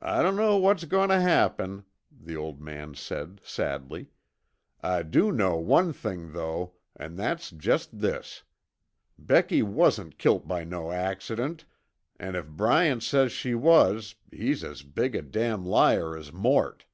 "I 0.00 0.20
dunno 0.20 0.56
what's 0.56 0.82
goin' 0.84 1.08
tuh 1.10 1.20
happen," 1.20 1.84
the 2.10 2.34
old 2.36 2.60
man 2.60 2.96
said 2.96 3.40
sadly. 3.44 4.08
"I 4.80 5.04
do 5.04 5.30
know 5.30 5.54
one 5.58 5.92
thing 5.92 6.32
though, 6.32 6.72
an' 6.96 7.14
that's 7.14 7.52
jest 7.52 8.00
this. 8.00 8.42
Becky 9.16 9.62
wasn't 9.62 10.18
kilt 10.18 10.48
by 10.48 10.64
no 10.64 10.90
accident, 10.90 11.66
an' 12.18 12.34
if 12.34 12.48
Bryant 12.48 13.04
says 13.04 13.30
she 13.30 13.54
was 13.54 14.16
he's 14.32 14.64
as 14.64 14.82
big 14.82 15.14
a 15.14 15.22
damn 15.22 15.64
liar 15.64 16.16
as 16.16 16.32
Mort." 16.32 16.84